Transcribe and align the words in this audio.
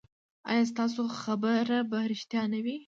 ایا 0.51 0.63
ستاسو 0.71 1.01
خبر 1.21 1.65
به 1.89 1.99
ریښتیا 2.11 2.43
نه 2.53 2.59
وي؟ 2.65 2.75